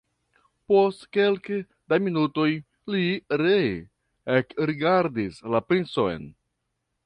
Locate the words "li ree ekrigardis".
2.95-5.41